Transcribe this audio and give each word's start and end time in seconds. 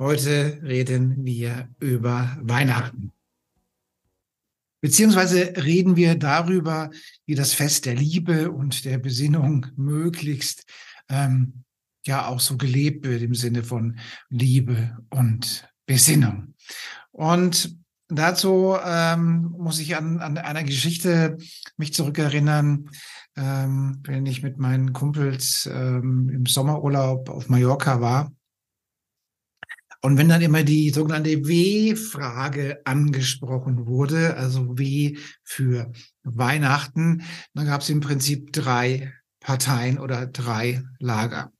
Heute 0.00 0.60
reden 0.62 1.24
wir 1.24 1.68
über 1.80 2.38
Weihnachten. 2.40 3.12
Beziehungsweise 4.80 5.54
reden 5.56 5.96
wir 5.96 6.14
darüber, 6.14 6.90
wie 7.26 7.34
das 7.34 7.52
Fest 7.52 7.84
der 7.84 7.96
Liebe 7.96 8.52
und 8.52 8.84
der 8.84 8.98
Besinnung 8.98 9.66
möglichst 9.74 10.66
ähm, 11.08 11.64
ja 12.06 12.28
auch 12.28 12.38
so 12.38 12.56
gelebt 12.56 13.06
wird 13.06 13.22
im 13.22 13.34
Sinne 13.34 13.64
von 13.64 13.98
Liebe 14.28 14.96
und 15.10 15.68
Besinnung. 15.84 16.54
Und 17.10 17.76
dazu 18.06 18.76
ähm, 18.80 19.52
muss 19.58 19.80
ich 19.80 19.96
an, 19.96 20.20
an 20.20 20.38
einer 20.38 20.62
Geschichte 20.62 21.38
mich 21.76 21.92
zurückerinnern, 21.92 22.88
ähm, 23.36 24.00
wenn 24.04 24.26
ich 24.26 24.44
mit 24.44 24.58
meinen 24.58 24.92
Kumpels 24.92 25.68
ähm, 25.72 26.28
im 26.28 26.46
Sommerurlaub 26.46 27.30
auf 27.30 27.48
Mallorca 27.48 28.00
war. 28.00 28.32
Und 30.00 30.16
wenn 30.16 30.28
dann 30.28 30.42
immer 30.42 30.62
die 30.62 30.90
sogenannte 30.90 31.46
W-Frage 31.46 32.80
angesprochen 32.84 33.86
wurde, 33.86 34.36
also 34.36 34.78
W 34.78 35.16
für 35.42 35.92
Weihnachten, 36.22 37.22
dann 37.54 37.66
gab 37.66 37.80
es 37.80 37.90
im 37.90 38.00
Prinzip 38.00 38.52
drei 38.52 39.12
Parteien 39.40 39.98
oder 39.98 40.26
drei 40.26 40.82
Lager. 41.00 41.52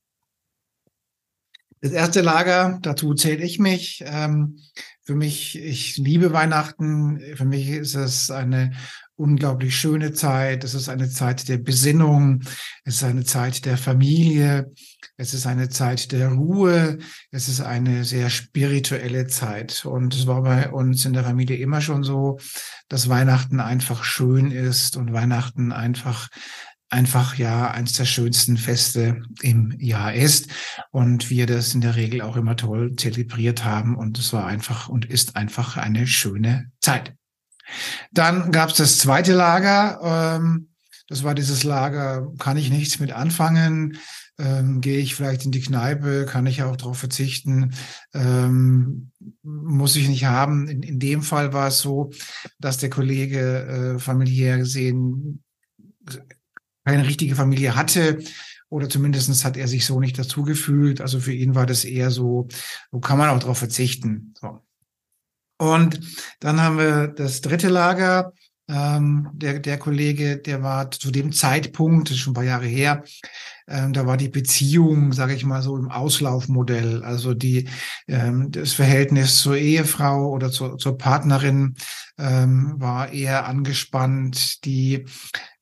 Das 1.80 1.92
erste 1.92 2.22
Lager, 2.22 2.78
dazu 2.82 3.14
zähle 3.14 3.44
ich 3.44 3.58
mich. 3.58 4.02
Ähm, 4.04 4.58
für 5.02 5.14
mich, 5.14 5.58
ich 5.58 5.96
liebe 5.96 6.32
Weihnachten. 6.32 7.20
Für 7.36 7.44
mich 7.44 7.68
ist 7.68 7.94
es 7.94 8.30
eine 8.30 8.72
unglaublich 9.18 9.76
schöne 9.76 10.12
Zeit. 10.12 10.62
Es 10.64 10.74
ist 10.74 10.88
eine 10.88 11.10
Zeit 11.10 11.48
der 11.48 11.58
Besinnung. 11.58 12.42
Es 12.84 12.96
ist 12.96 13.04
eine 13.04 13.24
Zeit 13.24 13.64
der 13.64 13.76
Familie. 13.76 14.72
Es 15.16 15.34
ist 15.34 15.46
eine 15.46 15.68
Zeit 15.68 16.12
der 16.12 16.28
Ruhe. 16.28 16.98
Es 17.32 17.48
ist 17.48 17.60
eine 17.60 18.04
sehr 18.04 18.30
spirituelle 18.30 19.26
Zeit. 19.26 19.84
Und 19.84 20.14
es 20.14 20.26
war 20.26 20.42
bei 20.42 20.70
uns 20.70 21.04
in 21.04 21.12
der 21.12 21.24
Familie 21.24 21.56
immer 21.56 21.80
schon 21.80 22.04
so, 22.04 22.38
dass 22.88 23.08
Weihnachten 23.08 23.60
einfach 23.60 24.04
schön 24.04 24.52
ist 24.52 24.96
und 24.96 25.12
Weihnachten 25.12 25.72
einfach 25.72 26.28
einfach 26.90 27.34
ja 27.34 27.70
eines 27.70 27.92
der 27.94 28.06
schönsten 28.06 28.56
Feste 28.56 29.20
im 29.42 29.72
Jahr 29.78 30.14
ist 30.14 30.50
und 30.90 31.28
wir 31.28 31.44
das 31.46 31.74
in 31.74 31.82
der 31.82 31.96
Regel 31.96 32.22
auch 32.22 32.36
immer 32.36 32.56
toll 32.56 32.96
zelebriert 32.96 33.62
haben 33.62 33.94
und 33.94 34.18
es 34.18 34.32
war 34.32 34.46
einfach 34.46 34.88
und 34.88 35.04
ist 35.04 35.36
einfach 35.36 35.76
eine 35.76 36.06
schöne 36.06 36.70
Zeit. 36.80 37.17
Dann 38.12 38.52
gab 38.52 38.70
es 38.70 38.76
das 38.76 38.98
zweite 38.98 39.32
Lager. 39.32 40.38
Ähm, 40.38 40.68
das 41.08 41.24
war 41.24 41.34
dieses 41.34 41.64
Lager, 41.64 42.32
kann 42.38 42.56
ich 42.56 42.70
nichts 42.70 43.00
mit 43.00 43.12
anfangen. 43.12 43.98
Ähm, 44.38 44.80
Gehe 44.80 44.98
ich 44.98 45.16
vielleicht 45.16 45.44
in 45.44 45.50
die 45.50 45.60
Kneipe, 45.60 46.24
kann 46.24 46.46
ich 46.46 46.62
auch 46.62 46.76
darauf 46.76 46.98
verzichten, 46.98 47.74
ähm, 48.14 49.10
muss 49.42 49.96
ich 49.96 50.08
nicht 50.08 50.26
haben. 50.26 50.68
In, 50.68 50.82
in, 50.82 51.00
dem 51.00 51.22
Fall 51.22 51.52
war 51.52 51.68
es 51.68 51.80
so, 51.80 52.10
dass 52.60 52.78
der 52.78 52.90
Kollege 52.90 53.96
äh, 53.96 53.98
familiär 53.98 54.58
gesehen 54.58 55.42
keine 56.84 57.06
richtige 57.06 57.34
Familie 57.34 57.74
hatte 57.74 58.18
oder 58.70 58.88
zumindestens 58.88 59.44
hat 59.44 59.56
er 59.56 59.66
sich 59.66 59.86
so 59.86 59.98
nicht 59.98 60.18
dazu 60.18 60.42
gefühlt. 60.42 61.00
Also 61.00 61.20
für 61.20 61.32
ihn 61.32 61.54
war 61.54 61.66
das 61.66 61.84
eher 61.84 62.10
so, 62.10 62.48
wo 62.90 63.00
kann 63.00 63.18
man 63.18 63.30
auch 63.30 63.38
darauf 63.38 63.58
verzichten. 63.58 64.34
So. 64.40 64.60
Und 65.58 66.00
dann 66.40 66.60
haben 66.62 66.78
wir 66.78 67.08
das 67.08 67.40
dritte 67.40 67.68
Lager. 67.68 68.32
Ähm, 68.70 69.30
der, 69.32 69.60
der 69.60 69.78
Kollege, 69.78 70.36
der 70.36 70.62
war 70.62 70.90
zu 70.90 71.10
dem 71.10 71.32
Zeitpunkt, 71.32 72.10
das 72.10 72.16
ist 72.16 72.22
schon 72.22 72.32
ein 72.32 72.34
paar 72.34 72.44
Jahre 72.44 72.66
her, 72.66 73.02
ähm, 73.68 73.92
da 73.92 74.06
war 74.06 74.16
die 74.16 74.28
Beziehung, 74.28 75.12
sage 75.12 75.34
ich 75.34 75.44
mal 75.44 75.62
so, 75.62 75.76
im 75.76 75.90
Auslaufmodell. 75.90 77.02
Also 77.02 77.34
die 77.34 77.68
ähm, 78.06 78.50
das 78.50 78.72
Verhältnis 78.72 79.38
zur 79.40 79.56
Ehefrau 79.56 80.30
oder 80.30 80.50
zur, 80.50 80.78
zur 80.78 80.96
Partnerin 80.96 81.74
ähm, 82.18 82.74
war 82.78 83.12
eher 83.12 83.46
angespannt. 83.46 84.64
Die 84.64 85.04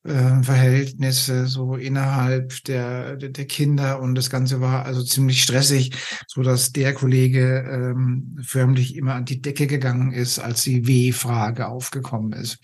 äh, 0.07 0.43
Verhältnisse 0.43 1.47
so 1.47 1.75
innerhalb 1.75 2.63
der, 2.63 3.15
der 3.17 3.45
Kinder 3.45 4.01
und 4.01 4.15
das 4.15 4.29
Ganze 4.29 4.61
war 4.61 4.85
also 4.85 5.03
ziemlich 5.03 5.43
stressig, 5.43 5.91
so 6.27 6.41
dass 6.41 6.71
der 6.71 6.93
Kollege 6.93 7.65
ähm, 7.69 8.37
förmlich 8.41 8.95
immer 8.95 9.15
an 9.15 9.25
die 9.25 9.41
Decke 9.41 9.67
gegangen 9.67 10.11
ist, 10.11 10.39
als 10.39 10.63
die 10.63 10.87
W-Frage 10.87 11.67
aufgekommen 11.67 12.33
ist. 12.33 12.57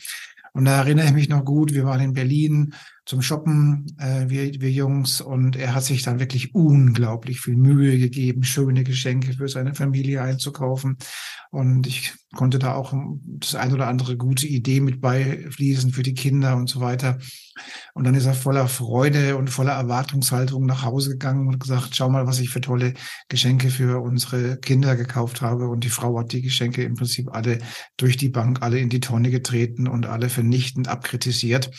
Und 0.54 0.66
da 0.66 0.78
erinnere 0.78 1.08
ich 1.08 1.14
mich 1.14 1.30
noch 1.30 1.44
gut, 1.44 1.74
wir 1.74 1.86
waren 1.86 2.02
in 2.02 2.14
Berlin 2.14 2.74
zum 3.06 3.22
Shoppen, 3.22 3.86
äh, 3.98 4.30
wir, 4.30 4.62
wir 4.62 4.72
Jungs, 4.72 5.20
und 5.20 5.56
er 5.56 5.76
hat 5.76 5.84
sich 5.84 6.04
dann 6.04 6.20
wirklich 6.20 6.56
unglaublich 6.56 7.42
viel 7.42 7.56
Mühe 7.56 7.98
gegeben, 7.98 8.44
schöne 8.44 8.84
Geschenke 8.84 9.34
für 9.34 9.48
seine 9.48 9.76
Familie 9.76 10.22
einzukaufen. 10.22 10.98
Und 11.52 11.86
ich 11.86 12.14
konnte 12.34 12.60
da 12.60 12.74
auch 12.74 12.94
das 13.16 13.56
ein 13.56 13.74
oder 13.74 13.88
andere 13.88 14.18
gute 14.18 14.48
Idee 14.48 14.80
mit 14.80 15.02
beifließen 15.02 15.92
für 15.92 16.02
die 16.02 16.16
Kinder 16.16 16.56
und 16.56 16.68
so 16.68 16.82
weiter. 16.82 17.20
Und 17.94 18.06
dann 18.06 18.16
ist 18.16 18.26
er 18.26 18.34
voller 18.34 18.68
Freude 18.68 19.38
und 19.38 19.50
voller 19.50 19.74
Erwartungshaltung 19.74 20.66
nach 20.66 20.84
Hause 20.84 21.12
gegangen 21.12 21.48
und 21.48 21.60
gesagt, 21.60 21.96
schau 21.96 22.10
mal, 22.10 22.26
was 22.26 22.40
ich 22.40 22.50
für 22.50 22.62
tolle 22.62 22.96
Geschenke 23.30 23.70
für 23.70 24.02
unsere 24.02 24.58
Kinder 24.58 24.96
gekauft 24.96 25.42
habe. 25.42 25.68
Und 25.68 25.84
die 25.84 25.90
Frau 25.90 26.18
hat 26.18 26.32
die 26.32 26.42
Geschenke 26.42 26.84
im 26.84 26.96
Prinzip 26.96 27.30
alle 27.32 27.60
durch 27.98 28.18
die 28.18 28.30
Bank, 28.30 28.64
alle 28.64 28.80
in 28.80 28.90
die 28.90 29.00
Tonne 29.00 29.30
getreten 29.30 29.88
und 29.88 30.08
alle 30.08 30.30
vernichtend 30.30 30.88
abkritisiert. 30.88 31.70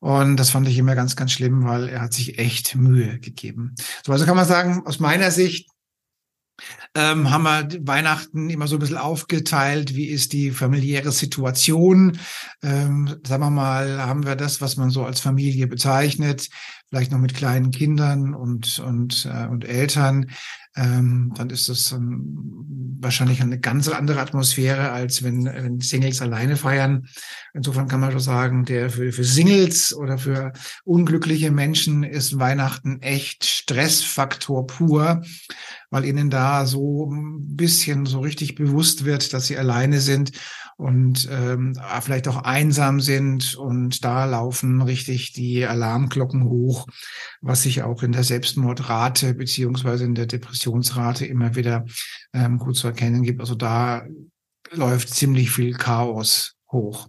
Und 0.00 0.38
das 0.44 0.50
fand 0.50 0.68
ich 0.68 0.76
immer 0.76 0.94
ganz, 0.94 1.16
ganz 1.16 1.32
schlimm, 1.32 1.64
weil 1.64 1.88
er 1.88 2.02
hat 2.02 2.12
sich 2.12 2.38
echt 2.38 2.76
Mühe 2.76 3.18
gegeben. 3.18 3.74
So, 4.04 4.12
also 4.12 4.26
kann 4.26 4.36
man 4.36 4.44
sagen, 4.44 4.82
aus 4.84 5.00
meiner 5.00 5.30
Sicht, 5.30 5.70
ähm, 6.94 7.30
haben 7.30 7.44
wir 7.44 7.86
Weihnachten 7.86 8.50
immer 8.50 8.68
so 8.68 8.76
ein 8.76 8.78
bisschen 8.78 8.98
aufgeteilt. 8.98 9.96
Wie 9.96 10.06
ist 10.06 10.34
die 10.34 10.50
familiäre 10.50 11.12
Situation? 11.12 12.18
Ähm, 12.62 13.16
sagen 13.26 13.42
wir 13.42 13.50
mal, 13.50 14.02
haben 14.06 14.26
wir 14.26 14.36
das, 14.36 14.60
was 14.60 14.76
man 14.76 14.90
so 14.90 15.04
als 15.04 15.18
Familie 15.18 15.66
bezeichnet, 15.66 16.50
vielleicht 16.88 17.12
noch 17.12 17.18
mit 17.18 17.34
kleinen 17.34 17.70
Kindern 17.70 18.34
und, 18.34 18.78
und, 18.78 19.28
äh, 19.32 19.46
und 19.46 19.64
Eltern 19.64 20.26
ähm, 20.76 21.32
dann 21.36 21.50
ist 21.50 21.68
das 21.68 21.92
ähm, 21.92 22.96
wahrscheinlich 22.98 23.40
eine 23.40 23.60
ganz 23.60 23.88
andere 23.88 24.20
Atmosphäre, 24.20 24.90
als 24.90 25.22
wenn, 25.22 25.44
wenn 25.44 25.80
Singles 25.80 26.20
alleine 26.20 26.56
feiern. 26.56 27.06
Insofern 27.52 27.86
kann 27.86 28.00
man 28.00 28.10
schon 28.10 28.20
sagen, 28.20 28.64
der 28.64 28.90
für, 28.90 29.12
für 29.12 29.22
Singles 29.22 29.94
oder 29.94 30.18
für 30.18 30.52
unglückliche 30.84 31.52
Menschen 31.52 32.02
ist 32.02 32.40
Weihnachten 32.40 33.00
echt 33.02 33.44
Stressfaktor 33.44 34.66
pur, 34.66 35.22
weil 35.90 36.04
ihnen 36.04 36.28
da 36.28 36.66
so 36.66 37.08
ein 37.08 37.56
bisschen 37.56 38.04
so 38.04 38.18
richtig 38.18 38.56
bewusst 38.56 39.04
wird, 39.04 39.32
dass 39.32 39.46
sie 39.46 39.56
alleine 39.56 40.00
sind 40.00 40.32
und 40.76 41.28
ähm, 41.30 41.78
vielleicht 42.00 42.28
auch 42.28 42.42
einsam 42.42 43.00
sind 43.00 43.54
und 43.54 44.04
da 44.04 44.24
laufen 44.24 44.82
richtig 44.82 45.32
die 45.32 45.64
Alarmglocken 45.64 46.44
hoch, 46.44 46.86
was 47.40 47.62
sich 47.62 47.82
auch 47.82 48.02
in 48.02 48.12
der 48.12 48.24
Selbstmordrate 48.24 49.34
beziehungsweise 49.34 50.04
in 50.04 50.14
der 50.14 50.26
Depressionsrate 50.26 51.26
immer 51.26 51.54
wieder 51.54 51.84
ähm, 52.32 52.58
gut 52.58 52.76
zu 52.76 52.88
erkennen 52.88 53.22
gibt. 53.22 53.40
Also 53.40 53.54
da 53.54 54.02
läuft 54.70 55.10
ziemlich 55.10 55.50
viel 55.50 55.74
Chaos 55.74 56.54
hoch. 56.74 57.08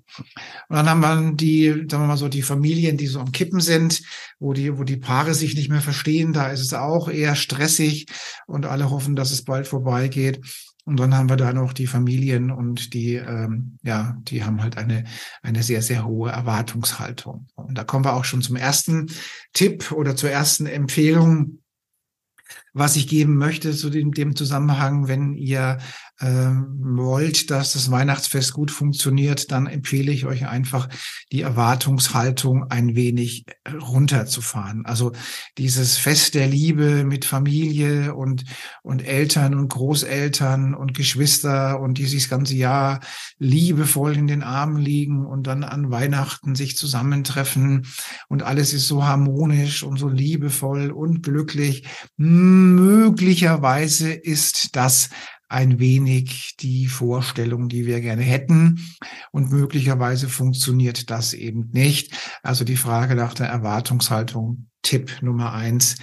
Und 0.70 0.76
dann 0.76 0.88
haben 0.88 1.02
wir 1.02 1.34
die, 1.34 1.70
sagen 1.90 2.04
wir 2.04 2.08
mal 2.08 2.18
so, 2.18 2.30
die 2.30 2.44
Familien, 2.44 2.98
die 2.98 3.08
so 3.08 3.20
am 3.20 3.32
Kippen 3.32 3.60
sind, 3.60 4.02
wo 4.40 4.54
die, 4.54 4.78
wo 4.78 4.84
die 4.84 4.98
Paare 4.98 5.34
sich 5.34 5.56
nicht 5.56 5.70
mehr 5.70 5.82
verstehen. 5.82 6.34
Da 6.34 6.50
ist 6.50 6.62
es 6.62 6.74
auch 6.74 7.10
eher 7.10 7.36
stressig 7.36 8.06
und 8.48 8.66
alle 8.66 8.90
hoffen, 8.90 9.16
dass 9.16 9.32
es 9.32 9.44
bald 9.44 9.68
vorbeigeht. 9.68 10.40
Und 10.86 11.00
dann 11.00 11.16
haben 11.16 11.30
wir 11.30 11.36
da 11.36 11.52
noch 11.52 11.74
die 11.74 11.88
Familien 11.88 12.52
und 12.52 12.94
die, 12.94 13.16
ähm, 13.16 13.80
ja, 13.82 14.18
die 14.22 14.44
haben 14.44 14.62
halt 14.62 14.78
eine, 14.78 15.06
eine 15.42 15.64
sehr, 15.64 15.82
sehr 15.82 16.06
hohe 16.06 16.32
Erwartungshaltung. 16.32 17.48
Und 17.56 17.76
da 17.76 17.84
kommen 17.84 18.06
wir 18.06 18.14
auch 18.14 18.24
schon 18.24 18.44
zum 18.44 18.56
ersten 18.56 19.08
Tipp 19.54 19.92
oder 19.92 20.16
zur 20.16 20.30
ersten 20.30 20.68
Empfehlung, 20.68 21.64
was 22.76 22.98
ich 22.98 23.08
geben 23.08 23.38
möchte 23.38 23.74
zu 23.74 23.90
dem, 23.90 24.12
dem 24.12 24.36
Zusammenhang, 24.36 25.08
wenn 25.08 25.34
ihr 25.34 25.78
äh, 26.20 26.28
wollt, 26.28 27.50
dass 27.50 27.74
das 27.74 27.90
Weihnachtsfest 27.90 28.54
gut 28.54 28.70
funktioniert, 28.70 29.52
dann 29.52 29.68
empfehle 29.68 30.12
ich 30.12 30.26
euch 30.26 30.48
einfach, 30.48 30.90
die 31.32 31.42
Erwartungshaltung 31.42 32.70
ein 32.70 32.96
wenig 32.96 33.46
runterzufahren. 33.82 34.86
Also 34.86 35.14
dieses 35.58 35.98
Fest 35.98 36.36
der 36.36 36.48
Liebe 36.48 37.06
mit 37.06 37.26
Familie 37.26 38.14
und, 38.14 38.44
und 38.84 39.06
Eltern 39.06 39.56
und 39.56 39.70
Großeltern 39.70 40.74
und 40.74 40.94
Geschwister 40.94 41.80
und 41.80 41.98
die 41.98 42.06
sich 42.06 42.24
das 42.24 42.30
ganze 42.30 42.56
Jahr 42.56 43.00
liebevoll 43.38 44.18
in 44.18 44.28
den 44.28 44.44
Armen 44.44 44.78
liegen 44.78 45.26
und 45.26 45.48
dann 45.48 45.64
an 45.64 45.92
Weihnachten 45.92 46.56
sich 46.56 46.78
zusammentreffen 46.78 47.88
und 48.28 48.44
alles 48.44 48.74
ist 48.74 48.88
so 48.88 49.06
harmonisch 49.06 49.84
und 49.84 49.98
so 49.98 50.10
liebevoll 50.10 50.92
und 50.92 51.24
glücklich. 51.24 51.88
Möglicherweise 52.74 54.12
ist 54.12 54.76
das 54.76 55.10
ein 55.48 55.80
wenig 55.80 56.56
die 56.60 56.88
Vorstellung, 56.88 57.70
die 57.70 57.86
wir 57.86 58.02
gerne 58.02 58.24
hätten. 58.24 58.80
Und 59.32 59.52
möglicherweise 59.52 60.28
funktioniert 60.28 61.10
das 61.10 61.34
eben 61.34 61.70
nicht. 61.72 62.14
Also 62.42 62.66
die 62.66 62.78
Frage 62.78 63.16
nach 63.16 63.34
der 63.34 63.48
Erwartungshaltung, 63.48 64.68
Tipp 64.82 65.22
Nummer 65.22 65.54
eins, 65.54 65.98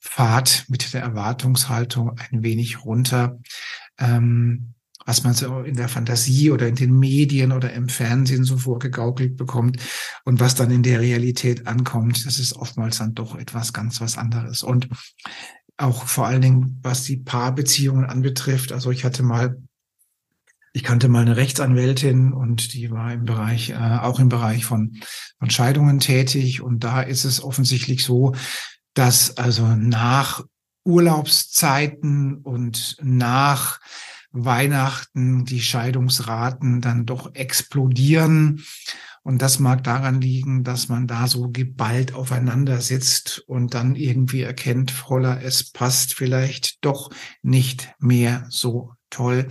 fahrt 0.00 0.64
mit 0.68 0.92
der 0.92 1.02
Erwartungshaltung 1.02 2.18
ein 2.18 2.42
wenig 2.42 2.84
runter. 2.84 3.38
Ähm, 3.98 4.74
was 5.04 5.24
man 5.24 5.34
so 5.34 5.60
in 5.60 5.76
der 5.76 5.88
Fantasie 5.88 6.50
oder 6.50 6.68
in 6.68 6.76
den 6.76 6.96
Medien 6.96 7.52
oder 7.52 7.72
im 7.72 7.88
Fernsehen 7.88 8.44
so 8.44 8.56
vorgegaukelt 8.56 9.36
bekommt 9.36 9.78
und 10.24 10.38
was 10.38 10.54
dann 10.54 10.70
in 10.70 10.82
der 10.82 11.00
Realität 11.00 11.66
ankommt, 11.66 12.24
das 12.24 12.38
ist 12.38 12.54
oftmals 12.54 12.98
dann 12.98 13.14
doch 13.14 13.36
etwas 13.36 13.72
ganz 13.72 14.00
was 14.00 14.16
anderes. 14.16 14.62
Und 14.62 14.88
auch 15.76 16.06
vor 16.06 16.26
allen 16.26 16.42
Dingen, 16.42 16.80
was 16.82 17.04
die 17.04 17.16
Paarbeziehungen 17.16 18.04
anbetrifft. 18.04 18.72
Also 18.72 18.90
ich 18.90 19.04
hatte 19.04 19.22
mal, 19.22 19.60
ich 20.72 20.82
kannte 20.84 21.08
mal 21.08 21.22
eine 21.22 21.36
Rechtsanwältin 21.36 22.32
und 22.32 22.72
die 22.74 22.90
war 22.90 23.12
im 23.12 23.24
Bereich, 23.24 23.70
äh, 23.70 23.98
auch 24.00 24.20
im 24.20 24.28
Bereich 24.28 24.64
von, 24.64 25.00
von 25.38 25.50
Scheidungen 25.50 26.00
tätig. 26.00 26.62
Und 26.62 26.84
da 26.84 27.02
ist 27.02 27.24
es 27.24 27.42
offensichtlich 27.42 28.04
so, 28.04 28.34
dass 28.94 29.36
also 29.36 29.66
nach 29.66 30.44
Urlaubszeiten 30.84 32.36
und 32.38 32.96
nach 33.00 33.80
Weihnachten 34.32 35.44
die 35.44 35.60
Scheidungsraten 35.60 36.80
dann 36.80 37.06
doch 37.06 37.34
explodieren. 37.34 38.64
Und 39.22 39.40
das 39.40 39.60
mag 39.60 39.84
daran 39.84 40.20
liegen, 40.20 40.64
dass 40.64 40.88
man 40.88 41.06
da 41.06 41.28
so 41.28 41.48
geballt 41.50 42.14
aufeinander 42.14 42.80
sitzt 42.80 43.44
und 43.46 43.74
dann 43.74 43.94
irgendwie 43.94 44.42
erkennt, 44.42 45.08
Holla, 45.08 45.40
es 45.40 45.70
passt 45.70 46.14
vielleicht 46.14 46.84
doch 46.84 47.10
nicht 47.42 47.94
mehr 48.00 48.46
so 48.48 48.94
toll. 49.10 49.46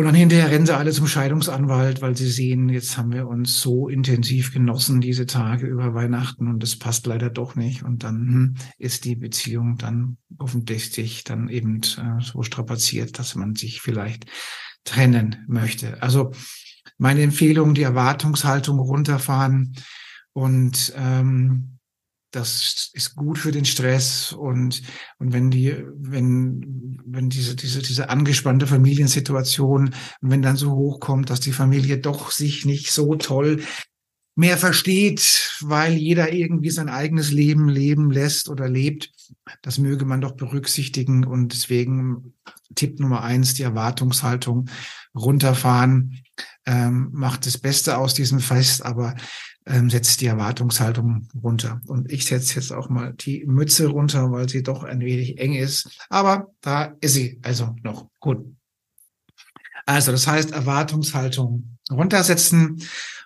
Und 0.00 0.04
dann 0.04 0.14
hinterher 0.14 0.50
rennen 0.50 0.66
sie 0.66 0.76
alle 0.76 0.92
zum 0.92 1.08
Scheidungsanwalt, 1.08 2.00
weil 2.00 2.16
sie 2.16 2.30
sehen, 2.30 2.68
jetzt 2.68 2.96
haben 2.96 3.12
wir 3.12 3.26
uns 3.26 3.60
so 3.60 3.88
intensiv 3.88 4.52
genossen, 4.52 5.00
diese 5.00 5.26
Tage 5.26 5.66
über 5.66 5.94
Weihnachten 5.94 6.46
und 6.46 6.62
es 6.62 6.78
passt 6.78 7.06
leider 7.06 7.28
doch 7.28 7.56
nicht. 7.56 7.82
Und 7.82 8.04
dann 8.04 8.16
hm, 8.28 8.54
ist 8.78 9.04
die 9.04 9.16
Beziehung 9.16 9.78
dann 9.78 10.16
offensichtlich 10.38 11.24
dann 11.24 11.48
eben 11.48 11.80
äh, 11.98 12.22
so 12.22 12.42
strapaziert, 12.44 13.18
dass 13.18 13.34
man 13.34 13.56
sich 13.56 13.80
vielleicht 13.80 14.26
trennen 14.84 15.44
möchte. 15.48 16.00
Also 16.02 16.32
meine 17.00 17.22
Empfehlung, 17.22 17.72
die 17.72 17.82
Erwartungshaltung 17.82 18.78
runterfahren. 18.78 19.74
Und 20.32 20.92
ähm, 20.96 21.78
das 22.30 22.90
ist 22.92 23.16
gut 23.16 23.38
für 23.38 23.52
den 23.52 23.64
Stress. 23.64 24.32
Und 24.32 24.82
und 25.18 25.32
wenn 25.32 25.50
die 25.50 25.74
wenn 25.96 27.00
wenn 27.04 27.30
diese 27.30 27.56
diese 27.56 27.80
diese 27.80 28.10
angespannte 28.10 28.66
Familiensituation 28.66 29.94
wenn 30.20 30.42
dann 30.42 30.56
so 30.56 30.72
hochkommt, 30.72 31.30
dass 31.30 31.40
die 31.40 31.52
Familie 31.52 31.98
doch 31.98 32.30
sich 32.30 32.66
nicht 32.66 32.92
so 32.92 33.16
toll 33.16 33.62
mehr 34.36 34.58
versteht, 34.58 35.56
weil 35.60 35.94
jeder 35.94 36.32
irgendwie 36.32 36.70
sein 36.70 36.88
eigenes 36.88 37.30
Leben 37.32 37.68
leben 37.68 38.10
lässt 38.10 38.48
oder 38.48 38.68
lebt, 38.68 39.10
das 39.62 39.78
möge 39.78 40.04
man 40.04 40.20
doch 40.20 40.32
berücksichtigen. 40.32 41.24
Und 41.24 41.52
deswegen 41.52 42.34
Tipp 42.74 43.00
Nummer 43.00 43.22
eins, 43.22 43.54
die 43.54 43.62
Erwartungshaltung 43.62 44.68
runterfahren, 45.14 46.22
ähm, 46.66 47.10
macht 47.12 47.46
das 47.46 47.58
Beste 47.58 47.98
aus 47.98 48.14
diesem 48.14 48.40
Fest, 48.40 48.84
aber 48.84 49.14
ähm, 49.66 49.90
setzt 49.90 50.20
die 50.20 50.26
Erwartungshaltung 50.26 51.28
runter. 51.42 51.80
Und 51.86 52.10
ich 52.10 52.24
setze 52.26 52.56
jetzt 52.56 52.72
auch 52.72 52.88
mal 52.88 53.12
die 53.14 53.44
Mütze 53.46 53.88
runter, 53.88 54.30
weil 54.32 54.48
sie 54.48 54.62
doch 54.62 54.84
ein 54.84 55.00
wenig 55.00 55.38
eng 55.38 55.54
ist. 55.54 55.98
Aber 56.08 56.48
da 56.60 56.94
ist 57.00 57.14
sie 57.14 57.38
also 57.42 57.74
noch 57.82 58.08
gut. 58.20 58.44
Also 59.86 60.12
das 60.12 60.26
heißt 60.26 60.52
Erwartungshaltung 60.52 61.78
runtersetzen 61.90 62.82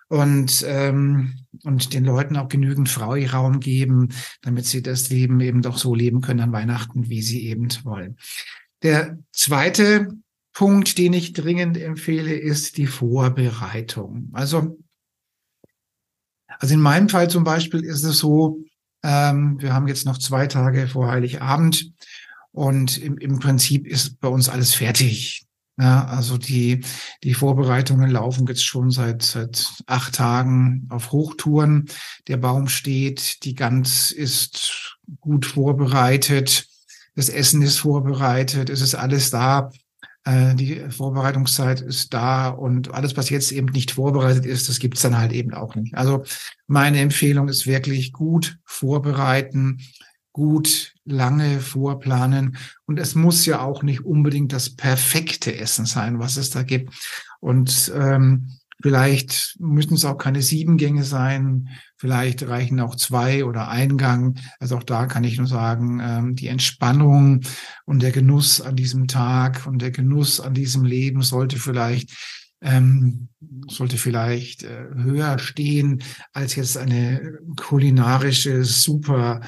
und 0.09 0.65
ähm, 0.67 1.35
und 1.63 1.95
den 1.95 2.05
Leuten 2.05 2.37
auch 2.37 2.49
genügend 2.49 2.89
Freiraum 2.89 3.61
geben, 3.61 4.11
damit 4.43 4.67
sie 4.67 4.83
das 4.83 5.09
Leben 5.11 5.41
eben 5.41 5.63
doch 5.63 5.79
so 5.79 5.95
leben 5.95 6.21
können 6.21 6.41
an 6.41 6.53
Weihnachten, 6.53 7.09
wie 7.09 7.23
sie 7.23 7.47
eben 7.47 7.69
wollen. 7.85 8.17
Der 8.83 9.19
zweite 9.33 10.09
Punkt, 10.55 10.99
den 10.99 11.13
ich 11.13 11.33
dringend 11.33 11.77
empfehle, 11.77 12.33
ist 12.33 12.79
die 12.79 12.87
Vorbereitung. 12.87 14.31
Also, 14.33 14.79
also 16.47 16.75
in 16.75 16.81
meinem 16.81 17.09
Fall 17.09 17.29
zum 17.29 17.45
Beispiel 17.45 17.85
ist 17.85 18.05
es 18.05 18.19
so, 18.19 18.61
ähm, 19.03 19.61
wir 19.61 19.75
haben 19.75 19.89
jetzt 19.89 20.07
noch 20.07 20.17
zwei 20.17 20.47
Tage 20.47 20.87
vor 20.87 21.09
Heiligabend 21.09 21.93
und 22.53 22.97
im, 22.99 23.19
im 23.19 23.41
Prinzip 23.41 23.87
ist 23.87 24.21
bei 24.21 24.29
uns 24.29 24.49
alles 24.49 24.75
fertig. 24.75 25.45
Ja, 25.77 26.05
also 26.05 26.39
die, 26.39 26.85
die 27.25 27.35
Vorbereitungen 27.35 28.09
laufen 28.09 28.47
jetzt 28.47 28.65
schon 28.65 28.93
seit, 28.93 29.23
seit 29.23 29.75
acht 29.87 30.15
Tagen 30.15 30.87
auf 30.89 31.11
Hochtouren. 31.11 31.87
Der 32.29 32.37
Baum 32.37 32.69
steht, 32.69 33.43
die 33.43 33.55
Gans 33.55 34.13
ist 34.13 34.99
gut 35.21 35.47
vorbereitet 35.47 36.69
das 37.15 37.29
Essen 37.29 37.63
ist 37.63 37.79
vorbereitet, 37.79 38.71
es 38.71 38.81
ist 38.81 38.95
alles 38.95 39.31
da, 39.31 39.71
die 40.27 40.81
Vorbereitungszeit 40.89 41.83
ist 41.83 42.15
da 42.15 42.49
und 42.49 42.95
alles, 42.95 43.17
was 43.17 43.29
jetzt 43.29 43.53
eben 43.53 43.67
nicht 43.67 43.91
vorbereitet 43.91 44.47
ist, 44.47 44.71
das 44.71 44.79
gibt's 44.79 45.03
dann 45.03 45.19
halt 45.19 45.33
eben 45.33 45.53
auch 45.53 45.75
nicht. 45.75 45.95
Also 45.95 46.25
meine 46.67 47.01
Empfehlung 47.01 47.49
ist 47.49 47.67
wirklich 47.67 48.13
gut 48.13 48.57
vorbereiten, 48.65 49.81
gut 50.33 50.95
lange 51.05 51.61
vorplanen 51.61 52.57
und 52.87 52.99
es 52.99 53.15
muss 53.15 53.45
ja 53.45 53.61
auch 53.61 53.83
nicht 53.83 54.05
unbedingt 54.05 54.53
das 54.53 54.71
perfekte 54.71 55.57
Essen 55.57 55.85
sein, 55.85 56.19
was 56.19 56.39
es 56.39 56.49
da 56.49 56.63
gibt. 56.63 56.95
Und 57.41 57.93
ähm, 57.95 58.49
Vielleicht 58.83 59.57
müssen 59.61 59.95
es 59.95 60.05
auch 60.05 60.19
keine 60.19 60.43
sieben 60.43 60.77
Gänge 60.77 61.05
sein. 61.05 61.69
Vielleicht 61.97 62.47
reichen 62.47 62.81
auch 62.81 62.97
zwei 62.97 63.45
oder 63.45 63.69
ein 63.69 63.97
Gang. 63.97 64.39
Also 64.59 64.77
auch 64.77 64.83
da 64.83 65.07
kann 65.07 65.25
ich 65.25 65.39
nur 65.39 65.47
sagen, 65.47 66.01
ähm, 66.03 66.35
die 66.35 66.49
Entspannung 66.49 67.41
und 67.85 68.03
der 68.03 68.13
Genuss 68.13 68.61
an 68.61 68.77
diesem 68.77 69.09
Tag 69.09 69.67
und 69.67 69.81
der 69.81 69.91
Genuss 69.91 70.41
an 70.41 70.55
diesem 70.55 70.85
Leben 70.85 71.23
sollte 71.23 71.57
vielleicht 71.57 72.13
ähm, 72.65 73.29
sollte 73.69 73.99
vielleicht 73.99 74.65
äh, 74.65 74.87
höher 74.95 75.39
stehen 75.39 76.03
als 76.33 76.57
jetzt 76.57 76.77
eine 76.77 77.39
kulinarische 77.57 78.65
super 78.65 79.41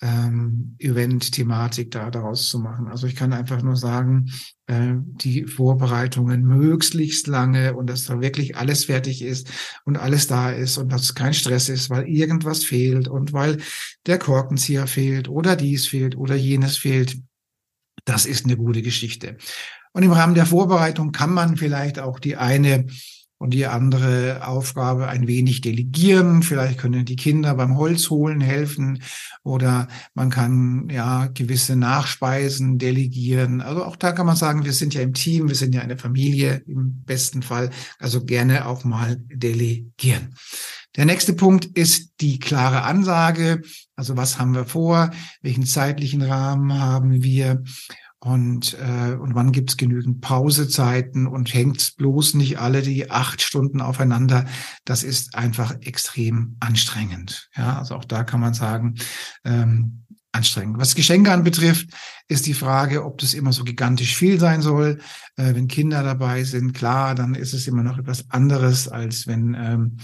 ähm, 0.00 0.74
Event-Thematik 0.78 1.92
da 1.92 2.10
daraus 2.10 2.48
zu 2.48 2.58
machen. 2.58 2.88
Also 2.88 3.06
ich 3.06 3.14
kann 3.14 3.32
einfach 3.32 3.62
nur 3.62 3.76
sagen, 3.76 4.32
äh, 4.66 4.94
die 4.96 5.44
Vorbereitungen 5.44 6.42
möglichst 6.44 7.28
lange 7.28 7.74
und 7.74 7.88
dass 7.88 8.06
da 8.06 8.20
wirklich 8.20 8.56
alles 8.56 8.86
fertig 8.86 9.22
ist 9.22 9.48
und 9.84 9.96
alles 9.96 10.26
da 10.26 10.50
ist 10.50 10.76
und 10.78 10.90
dass 10.90 11.14
kein 11.14 11.34
Stress 11.34 11.68
ist, 11.68 11.88
weil 11.88 12.08
irgendwas 12.08 12.64
fehlt 12.64 13.06
und 13.06 13.32
weil 13.32 13.58
der 14.06 14.18
Korkenzieher 14.18 14.88
fehlt 14.88 15.28
oder 15.28 15.54
dies 15.54 15.86
fehlt 15.86 16.16
oder 16.16 16.34
jenes 16.34 16.76
fehlt. 16.76 17.18
Das 18.04 18.26
ist 18.26 18.44
eine 18.44 18.56
gute 18.56 18.82
Geschichte. 18.82 19.36
Und 19.92 20.02
im 20.02 20.12
Rahmen 20.12 20.34
der 20.34 20.46
Vorbereitung 20.46 21.12
kann 21.12 21.32
man 21.32 21.56
vielleicht 21.56 21.98
auch 21.98 22.18
die 22.18 22.36
eine 22.36 22.86
und 23.42 23.50
die 23.50 23.66
andere 23.66 24.46
Aufgabe 24.46 25.08
ein 25.08 25.26
wenig 25.26 25.62
delegieren. 25.62 26.44
Vielleicht 26.44 26.78
können 26.78 27.04
die 27.04 27.16
Kinder 27.16 27.56
beim 27.56 27.76
Holzholen 27.76 28.40
helfen 28.40 29.02
oder 29.42 29.88
man 30.14 30.30
kann 30.30 30.88
ja 30.88 31.26
gewisse 31.26 31.74
Nachspeisen 31.74 32.78
delegieren. 32.78 33.60
Also 33.60 33.84
auch 33.84 33.96
da 33.96 34.12
kann 34.12 34.26
man 34.26 34.36
sagen, 34.36 34.64
wir 34.64 34.72
sind 34.72 34.94
ja 34.94 35.00
im 35.00 35.12
Team, 35.12 35.48
wir 35.48 35.56
sind 35.56 35.74
ja 35.74 35.80
eine 35.80 35.98
Familie 35.98 36.62
im 36.68 37.02
besten 37.02 37.42
Fall. 37.42 37.70
Also 37.98 38.24
gerne 38.24 38.64
auch 38.68 38.84
mal 38.84 39.16
delegieren. 39.34 40.36
Der 40.94 41.04
nächste 41.04 41.32
Punkt 41.32 41.64
ist 41.76 42.20
die 42.20 42.38
klare 42.38 42.82
Ansage. 42.82 43.62
Also 43.96 44.16
was 44.16 44.38
haben 44.38 44.54
wir 44.54 44.66
vor? 44.66 45.10
Welchen 45.40 45.66
zeitlichen 45.66 46.22
Rahmen 46.22 46.78
haben 46.78 47.24
wir? 47.24 47.64
Und, 48.24 48.74
äh, 48.74 49.14
und 49.14 49.34
wann 49.34 49.50
gibt's 49.50 49.76
genügend 49.76 50.20
Pausezeiten 50.20 51.26
und 51.26 51.52
hängt's 51.52 51.90
bloß 51.90 52.34
nicht 52.34 52.60
alle 52.60 52.82
die 52.82 53.10
acht 53.10 53.42
Stunden 53.42 53.80
aufeinander. 53.80 54.44
Das 54.84 55.02
ist 55.02 55.34
einfach 55.34 55.74
extrem 55.80 56.56
anstrengend. 56.60 57.50
Ja, 57.56 57.80
also 57.80 57.96
auch 57.96 58.04
da 58.04 58.22
kann 58.22 58.38
man 58.38 58.54
sagen, 58.54 58.94
ähm, 59.44 60.04
anstrengend. 60.30 60.78
Was 60.78 60.94
Geschenke 60.94 61.32
anbetrifft, 61.32 61.88
ist 62.28 62.46
die 62.46 62.54
Frage, 62.54 63.04
ob 63.04 63.18
das 63.18 63.34
immer 63.34 63.52
so 63.52 63.64
gigantisch 63.64 64.14
viel 64.14 64.38
sein 64.38 64.62
soll. 64.62 65.00
Äh, 65.34 65.56
wenn 65.56 65.66
Kinder 65.66 66.04
dabei 66.04 66.44
sind, 66.44 66.74
klar, 66.74 67.16
dann 67.16 67.34
ist 67.34 67.54
es 67.54 67.66
immer 67.66 67.82
noch 67.82 67.98
etwas 67.98 68.30
anderes, 68.30 68.86
als 68.86 69.26
wenn, 69.26 69.54
ähm, 69.54 69.96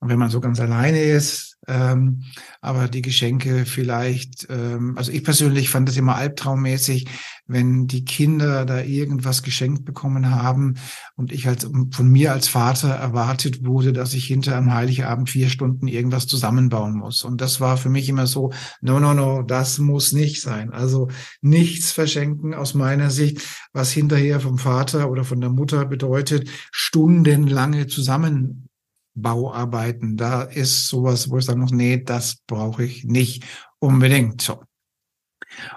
wenn 0.00 0.18
man 0.18 0.30
so 0.30 0.40
ganz 0.40 0.60
alleine 0.60 1.02
ist. 1.02 1.49
Ähm, 1.68 2.22
aber 2.62 2.88
die 2.88 3.02
Geschenke 3.02 3.66
vielleicht, 3.66 4.46
ähm, 4.48 4.96
also 4.96 5.12
ich 5.12 5.22
persönlich 5.22 5.68
fand 5.68 5.88
das 5.88 5.96
immer 5.96 6.16
albtraummäßig, 6.16 7.06
wenn 7.46 7.86
die 7.86 8.04
Kinder 8.04 8.64
da 8.64 8.80
irgendwas 8.80 9.42
geschenkt 9.42 9.84
bekommen 9.84 10.30
haben 10.30 10.76
und 11.16 11.32
ich 11.32 11.46
als 11.48 11.68
von 11.90 12.08
mir 12.08 12.32
als 12.32 12.48
Vater 12.48 12.90
erwartet 12.90 13.64
wurde, 13.64 13.92
dass 13.92 14.14
ich 14.14 14.24
hinter 14.24 14.56
am 14.56 14.72
Heiligabend 14.72 15.28
vier 15.28 15.50
Stunden 15.50 15.86
irgendwas 15.86 16.26
zusammenbauen 16.26 16.96
muss. 16.96 17.24
Und 17.24 17.40
das 17.40 17.60
war 17.60 17.76
für 17.76 17.90
mich 17.90 18.08
immer 18.08 18.26
so, 18.26 18.52
no, 18.80 18.98
no, 18.98 19.12
no, 19.12 19.42
das 19.42 19.78
muss 19.78 20.12
nicht 20.12 20.40
sein. 20.40 20.72
Also 20.72 21.08
nichts 21.42 21.92
verschenken 21.92 22.54
aus 22.54 22.74
meiner 22.74 23.10
Sicht, 23.10 23.42
was 23.72 23.92
hinterher 23.92 24.40
vom 24.40 24.56
Vater 24.56 25.10
oder 25.10 25.24
von 25.24 25.40
der 25.40 25.50
Mutter 25.50 25.84
bedeutet, 25.84 26.48
stundenlange 26.70 27.86
zusammen 27.86 28.69
Bauarbeiten. 29.14 30.16
Da 30.16 30.42
ist 30.42 30.88
sowas, 30.88 31.30
wo 31.30 31.38
ich 31.38 31.44
sage, 31.44 31.64
nee, 31.74 32.02
das 32.02 32.38
brauche 32.46 32.84
ich 32.84 33.04
nicht 33.04 33.44
unbedingt. 33.78 34.42
So. 34.42 34.62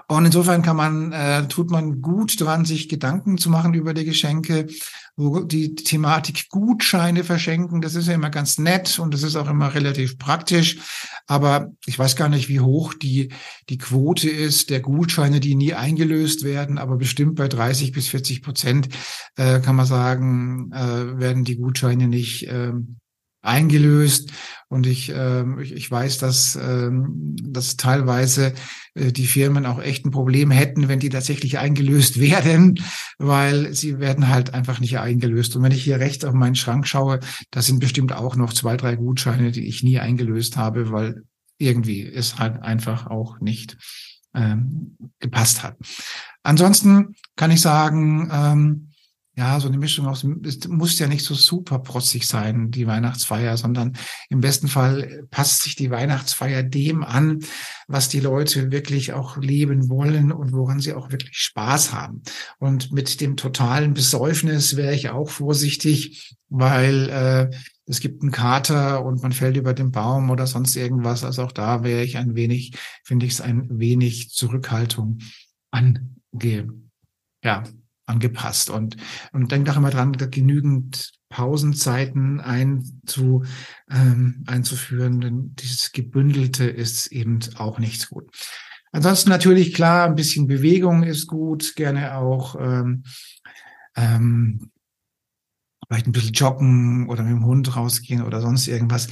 Und 0.06 0.26
insofern 0.26 0.62
kann 0.62 0.76
man, 0.76 1.12
äh, 1.12 1.48
tut 1.48 1.70
man 1.70 2.00
gut 2.00 2.40
dran, 2.40 2.64
sich 2.64 2.88
Gedanken 2.88 3.38
zu 3.38 3.50
machen 3.50 3.74
über 3.74 3.92
die 3.92 4.04
Geschenke, 4.04 4.66
wo 5.16 5.40
die 5.40 5.74
Thematik 5.74 6.48
Gutscheine 6.48 7.24
verschenken. 7.24 7.80
Das 7.80 7.94
ist 7.94 8.06
ja 8.06 8.14
immer 8.14 8.30
ganz 8.30 8.58
nett 8.58 8.98
und 8.98 9.12
das 9.12 9.22
ist 9.22 9.36
auch 9.36 9.48
immer 9.48 9.74
relativ 9.74 10.18
praktisch. 10.18 10.78
Aber 11.26 11.72
ich 11.86 11.98
weiß 11.98 12.16
gar 12.16 12.28
nicht, 12.28 12.48
wie 12.48 12.60
hoch 12.60 12.94
die, 12.94 13.32
die 13.68 13.78
Quote 13.78 14.30
ist 14.30 14.70
der 14.70 14.80
Gutscheine, 14.80 15.40
die 15.40 15.54
nie 15.54 15.74
eingelöst 15.74 16.44
werden. 16.44 16.78
Aber 16.78 16.96
bestimmt 16.96 17.34
bei 17.36 17.48
30 17.48 17.92
bis 17.92 18.08
40 18.08 18.42
Prozent 18.42 18.88
äh, 19.36 19.60
kann 19.60 19.76
man 19.76 19.86
sagen, 19.86 20.70
äh, 20.72 21.18
werden 21.18 21.44
die 21.44 21.56
Gutscheine 21.56 22.06
nicht 22.06 22.46
äh, 22.46 22.72
eingelöst. 23.44 24.30
Und 24.68 24.86
ich, 24.86 25.10
äh, 25.10 25.44
ich, 25.62 25.90
weiß, 25.90 26.18
dass, 26.18 26.56
äh, 26.56 26.90
dass 27.42 27.76
teilweise 27.76 28.54
äh, 28.94 29.12
die 29.12 29.26
Firmen 29.26 29.66
auch 29.66 29.80
echt 29.80 30.04
ein 30.04 30.10
Problem 30.10 30.50
hätten, 30.50 30.88
wenn 30.88 31.00
die 31.00 31.10
tatsächlich 31.10 31.58
eingelöst 31.58 32.18
werden, 32.20 32.80
weil 33.18 33.72
sie 33.74 34.00
werden 34.00 34.28
halt 34.28 34.54
einfach 34.54 34.80
nicht 34.80 34.98
eingelöst. 34.98 35.54
Und 35.54 35.62
wenn 35.62 35.72
ich 35.72 35.84
hier 35.84 36.00
rechts 36.00 36.24
auf 36.24 36.34
meinen 36.34 36.56
Schrank 36.56 36.86
schaue, 36.88 37.20
da 37.50 37.62
sind 37.62 37.78
bestimmt 37.80 38.12
auch 38.12 38.36
noch 38.36 38.52
zwei, 38.52 38.76
drei 38.76 38.96
Gutscheine, 38.96 39.52
die 39.52 39.66
ich 39.66 39.82
nie 39.82 40.00
eingelöst 40.00 40.56
habe, 40.56 40.90
weil 40.90 41.22
irgendwie 41.58 42.04
es 42.04 42.38
halt 42.38 42.62
einfach 42.62 43.06
auch 43.06 43.40
nicht 43.40 43.76
ähm, 44.34 44.96
gepasst 45.20 45.62
hat. 45.62 45.76
Ansonsten 46.42 47.14
kann 47.36 47.50
ich 47.50 47.60
sagen, 47.60 48.28
ähm, 48.32 48.90
ja, 49.36 49.58
so 49.58 49.66
eine 49.66 49.78
Mischung 49.78 50.06
aus, 50.06 50.24
es 50.44 50.68
muss 50.68 50.98
ja 50.98 51.08
nicht 51.08 51.24
so 51.24 51.34
super 51.34 51.80
protzig 51.80 52.26
sein, 52.26 52.70
die 52.70 52.86
Weihnachtsfeier, 52.86 53.56
sondern 53.56 53.96
im 54.28 54.40
besten 54.40 54.68
Fall 54.68 55.26
passt 55.30 55.62
sich 55.62 55.74
die 55.74 55.90
Weihnachtsfeier 55.90 56.62
dem 56.62 57.02
an, 57.02 57.40
was 57.88 58.08
die 58.08 58.20
Leute 58.20 58.70
wirklich 58.70 59.12
auch 59.12 59.36
leben 59.36 59.88
wollen 59.88 60.30
und 60.30 60.52
woran 60.52 60.78
sie 60.78 60.94
auch 60.94 61.10
wirklich 61.10 61.36
Spaß 61.36 61.92
haben. 61.92 62.22
Und 62.58 62.92
mit 62.92 63.20
dem 63.20 63.36
totalen 63.36 63.94
Besäufnis 63.94 64.76
wäre 64.76 64.94
ich 64.94 65.10
auch 65.10 65.30
vorsichtig, 65.30 66.36
weil 66.48 67.08
äh, 67.08 67.56
es 67.86 68.00
gibt 68.00 68.22
einen 68.22 68.30
Kater 68.30 69.04
und 69.04 69.22
man 69.22 69.32
fällt 69.32 69.56
über 69.56 69.74
den 69.74 69.90
Baum 69.90 70.30
oder 70.30 70.46
sonst 70.46 70.76
irgendwas. 70.76 71.24
Also 71.24 71.42
auch 71.42 71.52
da 71.52 71.82
wäre 71.82 72.04
ich 72.04 72.16
ein 72.16 72.36
wenig, 72.36 72.72
finde 73.02 73.26
ich 73.26 73.32
es 73.32 73.40
ein 73.40 73.66
wenig 73.68 74.30
Zurückhaltung 74.30 75.18
ange, 75.70 76.68
ja, 77.42 77.64
angepasst 78.06 78.70
und, 78.70 78.96
und 79.32 79.50
denkt 79.52 79.68
auch 79.70 79.76
immer 79.76 79.90
dran, 79.90 80.12
genügend 80.12 81.12
Pausenzeiten 81.28 82.40
einzu, 82.40 83.44
ähm, 83.90 84.44
einzuführen, 84.46 85.20
denn 85.20 85.54
dieses 85.56 85.92
Gebündelte 85.92 86.64
ist 86.64 87.08
eben 87.08 87.40
auch 87.56 87.78
nicht 87.78 88.08
gut. 88.08 88.30
Ansonsten 88.92 89.30
natürlich 89.30 89.74
klar, 89.74 90.06
ein 90.06 90.14
bisschen 90.14 90.46
Bewegung 90.46 91.02
ist 91.02 91.26
gut, 91.26 91.74
gerne 91.74 92.16
auch 92.16 92.54
ähm, 92.60 93.02
ähm, 93.96 94.70
vielleicht 95.88 96.06
ein 96.06 96.12
bisschen 96.12 96.32
joggen 96.32 97.08
oder 97.08 97.24
mit 97.24 97.32
dem 97.32 97.44
Hund 97.44 97.74
rausgehen 97.74 98.22
oder 98.22 98.40
sonst 98.40 98.68
irgendwas. 98.68 99.08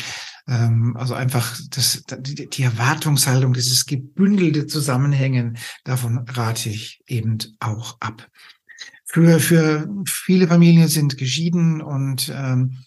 Ähm, 0.46 0.96
also 0.96 1.14
einfach 1.14 1.58
das, 1.70 2.04
die, 2.18 2.48
die 2.48 2.62
Erwartungshaltung, 2.62 3.52
dieses 3.52 3.86
gebündelte 3.86 4.66
Zusammenhängen, 4.66 5.58
davon 5.84 6.24
rate 6.28 6.68
ich 6.68 7.02
eben 7.06 7.38
auch 7.60 7.96
ab. 8.00 8.28
Für, 9.04 9.40
für 9.40 9.88
viele 10.06 10.48
Familien 10.48 10.88
sind 10.88 11.18
geschieden 11.18 11.82
und 11.82 12.32
ähm, 12.34 12.78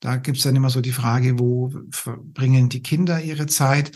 da 0.00 0.16
gibt's 0.16 0.42
dann 0.42 0.56
immer 0.56 0.70
so 0.70 0.80
die 0.80 0.92
Frage, 0.92 1.38
wo 1.38 1.72
verbringen 1.90 2.68
die 2.68 2.82
Kinder 2.82 3.20
ihre 3.20 3.46
Zeit? 3.46 3.92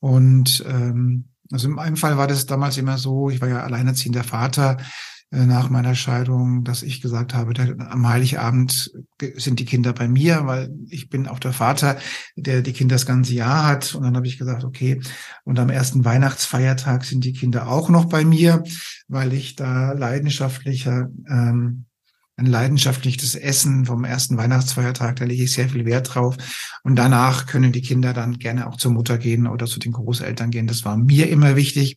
Und 0.00 0.64
ähm, 0.66 1.28
also 1.50 1.68
in 1.68 1.74
meinem 1.74 1.96
Fall 1.96 2.16
war 2.18 2.26
das 2.26 2.46
damals 2.46 2.76
immer 2.76 2.98
so, 2.98 3.30
ich 3.30 3.40
war 3.40 3.48
ja 3.48 3.62
alleinerziehender 3.62 4.24
Vater, 4.24 4.78
nach 5.30 5.70
meiner 5.70 5.94
Scheidung, 5.94 6.62
dass 6.62 6.82
ich 6.82 7.00
gesagt 7.00 7.34
habe, 7.34 7.52
am 7.90 8.08
Heiligabend 8.08 8.92
sind 9.36 9.58
die 9.58 9.64
Kinder 9.64 9.92
bei 9.92 10.06
mir, 10.06 10.46
weil 10.46 10.70
ich 10.88 11.08
bin 11.08 11.26
auch 11.26 11.40
der 11.40 11.52
Vater, 11.52 11.98
der 12.36 12.62
die 12.62 12.72
Kinder 12.72 12.94
das 12.94 13.06
ganze 13.06 13.34
Jahr 13.34 13.66
hat. 13.66 13.94
Und 13.94 14.04
dann 14.04 14.16
habe 14.16 14.26
ich 14.26 14.38
gesagt, 14.38 14.62
okay, 14.62 15.00
und 15.44 15.58
am 15.58 15.68
ersten 15.68 16.04
Weihnachtsfeiertag 16.04 17.04
sind 17.04 17.24
die 17.24 17.32
Kinder 17.32 17.68
auch 17.68 17.88
noch 17.88 18.04
bei 18.04 18.24
mir, 18.24 18.62
weil 19.08 19.32
ich 19.32 19.56
da 19.56 19.92
leidenschaftlicher 19.92 21.08
ähm, 21.28 21.86
ein 22.38 22.46
leidenschaftliches 22.46 23.34
Essen 23.34 23.86
vom 23.86 24.04
ersten 24.04 24.36
Weihnachtsfeiertag, 24.36 25.16
da 25.16 25.24
lege 25.24 25.44
ich 25.44 25.52
sehr 25.52 25.70
viel 25.70 25.86
Wert 25.86 26.14
drauf. 26.14 26.36
Und 26.82 26.96
danach 26.96 27.46
können 27.46 27.72
die 27.72 27.80
Kinder 27.80 28.12
dann 28.12 28.38
gerne 28.38 28.66
auch 28.66 28.76
zur 28.76 28.92
Mutter 28.92 29.16
gehen 29.16 29.46
oder 29.46 29.66
zu 29.66 29.78
den 29.78 29.92
Großeltern 29.92 30.50
gehen. 30.50 30.66
Das 30.66 30.84
war 30.84 30.98
mir 30.98 31.30
immer 31.30 31.56
wichtig. 31.56 31.96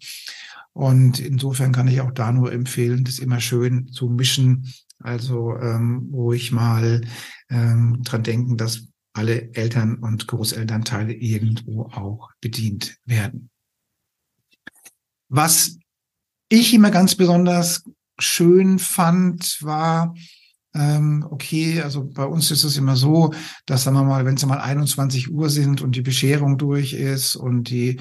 Und 0.80 1.20
insofern 1.20 1.74
kann 1.74 1.90
ich 1.90 2.00
auch 2.00 2.12
da 2.12 2.32
nur 2.32 2.54
empfehlen, 2.54 3.04
das 3.04 3.20
immer 3.20 3.42
schön 3.42 3.92
zu 3.92 4.08
mischen. 4.08 4.74
Also 4.98 5.58
ähm, 5.58 6.10
ruhig 6.14 6.54
mal 6.54 7.02
ähm, 7.50 8.00
dran 8.06 8.24
denken, 8.24 8.56
dass 8.56 8.88
alle 9.12 9.54
Eltern 9.56 9.96
und 9.96 10.28
Großelternteile 10.28 11.12
irgendwo 11.12 11.82
auch 11.88 12.30
bedient 12.40 12.96
werden. 13.04 13.50
Was 15.28 15.78
ich 16.48 16.74
immer 16.74 16.92
ganz 16.92 17.16
besonders 17.16 17.84
schön 18.18 18.80
fand, 18.80 19.62
war, 19.62 20.16
ähm, 20.74 21.28
okay, 21.30 21.82
also 21.82 22.06
bei 22.06 22.24
uns 22.24 22.52
ist 22.52 22.64
es 22.64 22.78
immer 22.78 22.96
so, 22.96 23.34
dass, 23.66 23.84
sagen 23.84 23.98
wir 23.98 24.06
mal, 24.06 24.26
wenn 24.26 24.36
es 24.36 24.46
mal 24.46 24.62
21 24.62 25.30
Uhr 25.30 25.50
sind 25.50 25.82
und 25.82 25.98
die 25.98 26.04
Bescherung 26.04 26.58
durch 26.58 26.94
ist 26.94 27.36
und 27.36 27.70
die 27.70 28.00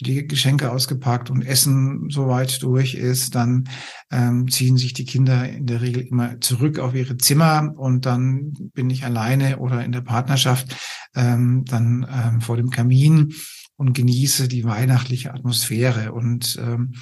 die 0.00 0.26
Geschenke 0.26 0.70
ausgepackt 0.70 1.30
und 1.30 1.42
Essen 1.42 2.08
soweit 2.10 2.62
durch 2.62 2.94
ist, 2.94 3.34
dann 3.34 3.68
ähm, 4.10 4.48
ziehen 4.48 4.76
sich 4.76 4.92
die 4.92 5.04
Kinder 5.04 5.48
in 5.48 5.66
der 5.66 5.80
Regel 5.80 6.02
immer 6.02 6.40
zurück 6.40 6.78
auf 6.78 6.94
ihre 6.94 7.16
Zimmer 7.16 7.72
und 7.76 8.06
dann 8.06 8.52
bin 8.74 8.90
ich 8.90 9.04
alleine 9.04 9.58
oder 9.58 9.84
in 9.84 9.92
der 9.92 10.00
Partnerschaft 10.00 10.76
ähm, 11.14 11.64
dann 11.66 12.06
ähm, 12.10 12.40
vor 12.40 12.56
dem 12.56 12.70
Kamin 12.70 13.32
und 13.80 13.94
genieße 13.94 14.46
die 14.46 14.64
weihnachtliche 14.64 15.32
Atmosphäre. 15.32 16.12
Und 16.12 16.58
ähm, 16.62 16.92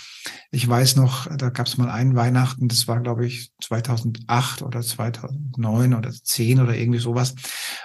ich 0.52 0.68
weiß 0.68 0.94
noch, 0.94 1.26
da 1.26 1.50
gab 1.50 1.66
es 1.66 1.76
mal 1.76 1.90
einen 1.90 2.14
Weihnachten, 2.14 2.68
das 2.68 2.87
war, 2.87 3.00
glaube 3.00 3.26
ich, 3.26 3.50
2008 3.64 4.62
oder 4.62 4.80
2009 4.80 5.92
oder 5.92 6.12
10 6.12 6.61
oder 6.61 6.76
irgendwie 6.76 7.00
sowas. 7.00 7.35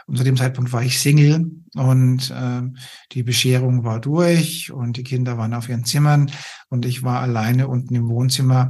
Und 0.06 0.20
zu 0.20 0.24
dem 0.24 0.38
Zeitpunkt 0.38 0.74
war 0.74 0.84
ich 0.84 1.00
Single 1.00 1.50
und 1.74 2.32
ähm, 2.38 2.78
die 3.14 3.24
Bescherung 3.24 3.84
war 3.84 4.00
durch 4.00 4.72
und 4.72 4.96
die 4.96 5.04
Kinder 5.04 5.40
waren 5.40 5.56
auf 5.56 5.70
ihren 5.70 5.86
Zimmern 5.86 6.30
und 6.70 6.86
ich 6.86 7.02
war 7.02 7.20
alleine 7.20 7.70
unten 7.70 7.96
im 7.96 8.10
Wohnzimmer 8.10 8.70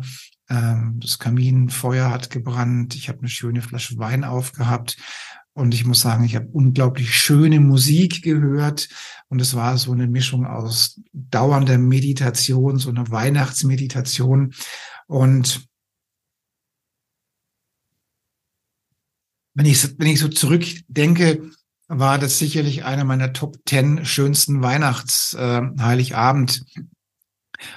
ähm, 0.49 1.01
das 1.01 1.19
Kaminfeuer 1.19 2.09
hat 2.09 2.29
gebrannt. 2.29 2.95
Ich 2.95 3.09
habe 3.09 3.19
eine 3.19 3.27
schöne 3.27 3.61
Flasche 3.61 3.97
Wein 3.97 4.23
aufgehabt 4.23 4.95
und 5.53 5.73
ich 5.73 5.85
muss 5.85 6.01
sagen, 6.01 6.23
ich 6.23 6.35
habe 6.35 6.47
unglaublich 6.51 7.15
schöne 7.15 7.59
Musik 7.59 8.23
gehört. 8.23 8.89
Und 9.29 9.39
es 9.39 9.55
war 9.55 9.77
so 9.77 9.91
eine 9.91 10.07
Mischung 10.07 10.45
aus 10.45 10.99
dauernder 11.13 11.77
Meditation, 11.77 12.79
so 12.79 12.89
eine 12.89 13.09
Weihnachtsmeditation. 13.09 14.53
Und 15.07 15.67
wenn 19.53 19.65
ich, 19.67 19.99
wenn 19.99 20.07
ich 20.07 20.19
so 20.19 20.27
zurückdenke, 20.27 21.51
war 21.87 22.17
das 22.17 22.39
sicherlich 22.39 22.85
einer 22.85 23.03
meiner 23.03 23.33
Top 23.33 23.57
Ten 23.65 24.05
schönsten 24.05 24.63
Weihnachts 24.63 25.33
äh, 25.35 25.61
Heiligabend 25.79 26.65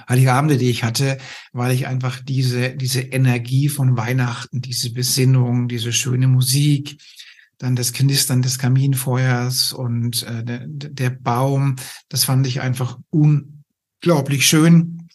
Heiligabende, 0.09 0.57
die 0.57 0.69
ich 0.69 0.83
hatte, 0.83 1.17
weil 1.53 1.71
ich 1.71 1.87
einfach 1.87 2.19
diese 2.19 2.75
diese 2.75 3.01
Energie 3.01 3.69
von 3.69 3.95
Weihnachten, 3.95 4.59
diese 4.59 4.91
Besinnung, 4.91 5.69
diese 5.69 5.93
schöne 5.93 6.27
Musik, 6.27 6.97
dann 7.57 7.75
das 7.75 7.93
Knistern 7.93 8.41
des 8.41 8.59
Kaminfeuers 8.59 9.73
und 9.73 10.23
äh, 10.23 10.43
der, 10.43 10.65
der 10.67 11.09
Baum. 11.09 11.75
Das 12.09 12.23
fand 12.23 12.45
ich 12.47 12.61
einfach 12.61 12.97
unglaublich 13.09 14.45
schön. 14.45 15.09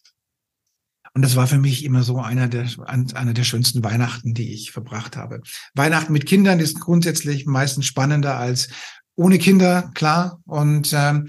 Und 1.15 1.23
das 1.23 1.37
war 1.37 1.47
für 1.47 1.59
mich 1.59 1.85
immer 1.85 2.03
so 2.03 2.21
einer 2.21 2.49
der, 2.49 2.67
einer 2.87 3.35
der 3.35 3.45
schönsten 3.45 3.85
Weihnachten, 3.85 4.33
die 4.33 4.55
ich 4.55 4.73
verbracht 4.73 5.17
habe. 5.17 5.43
Weihnachten 5.75 6.13
mit 6.13 6.25
Kindern 6.25 6.59
ist 6.59 6.81
grundsätzlich 6.81 7.45
meistens 7.45 7.85
spannender 7.85 8.39
als 8.39 8.69
ohne 9.15 9.39
Kinder, 9.39 9.91
klar. 9.95 10.41
Und, 10.47 10.93
ähm, 10.95 11.29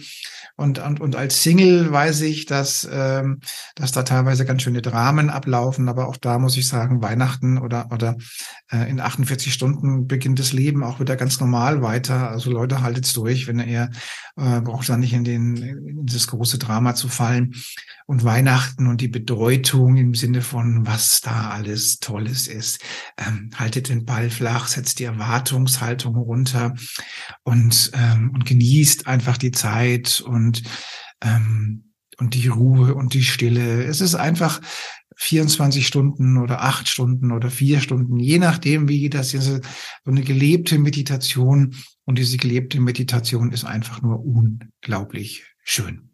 und, 0.56 0.80
und, 0.80 1.02
und 1.02 1.16
als 1.16 1.44
Single 1.44 1.92
weiß 1.92 2.22
ich, 2.22 2.46
dass, 2.46 2.88
ähm, 2.92 3.40
dass 3.76 3.92
da 3.92 4.04
teilweise 4.04 4.46
ganz 4.46 4.62
schöne 4.62 4.82
Dramen 4.82 5.30
ablaufen. 5.30 5.90
Aber 5.90 6.08
auch 6.08 6.18
da 6.18 6.40
muss 6.40 6.56
ich 6.56 6.68
sagen, 6.68 7.02
Weihnachten 7.02 7.58
oder, 7.58 7.90
oder 7.92 8.16
äh, 8.72 8.90
in 8.90 9.00
48 9.00 9.54
Stunden 9.54 10.08
beginnt 10.08 10.40
das 10.40 10.54
Leben 10.54 10.84
auch 10.84 11.00
wieder 11.00 11.16
ganz 11.16 11.40
normal 11.40 11.82
weiter. 11.82 12.30
Also 12.30 12.52
Leute, 12.52 12.82
haltet's 12.82 13.14
durch, 13.14 13.48
wenn 13.48 13.60
ihr 13.60 13.90
äh, 14.38 14.62
braucht 14.62 14.88
da 14.88 14.98
nicht 14.98 15.14
in, 15.14 15.24
den, 15.24 15.58
in 15.58 16.06
das 16.06 16.28
große 16.28 16.60
Drama 16.60 16.96
zu 16.96 17.10
fallen. 17.10 17.54
Und 18.06 18.26
Weihnachten 18.26 18.88
und 18.88 19.00
die 19.00 19.08
Bedeutung 19.08 19.96
im 19.96 20.14
Sinne 20.14 20.42
von, 20.42 20.86
was 20.86 21.22
da 21.22 21.52
alles 21.52 22.00
Tolles 22.00 22.48
ist. 22.48 22.80
Ähm, 23.18 23.50
haltet 23.56 23.88
den 23.88 24.06
Ball 24.06 24.30
flach, 24.30 24.68
setzt 24.68 25.00
die 25.00 25.06
Erwartungshaltung 25.06 26.16
runter 26.16 26.74
und, 27.44 27.73
ähm, 27.94 28.32
und 28.34 28.46
genießt 28.46 29.08
einfach 29.08 29.38
die 29.38 29.52
Zeit 29.52 30.22
und, 30.26 30.64
ähm, 31.22 31.94
und 32.18 32.34
die 32.34 32.48
Ruhe 32.48 32.96
und 32.96 33.14
die 33.14 33.24
Stille. 33.24 33.84
Es 33.84 34.02
ist 34.02 34.16
einfach 34.16 34.62
24 35.16 35.86
Stunden 35.86 36.38
oder 36.38 36.62
acht 36.62 36.88
Stunden 36.88 37.32
oder 37.32 37.50
vier 37.50 37.80
Stunden, 37.80 38.20
je 38.20 38.40
nachdem, 38.40 38.88
wie 38.88 39.10
das 39.10 39.34
ist, 39.34 39.46
so 39.46 40.12
eine 40.12 40.22
gelebte 40.22 40.78
Meditation. 40.80 41.76
Und 42.06 42.18
diese 42.18 42.38
gelebte 42.38 42.80
Meditation 42.80 43.52
ist 43.52 43.64
einfach 43.64 44.02
nur 44.02 44.24
unglaublich 44.24 45.46
schön. 45.64 46.14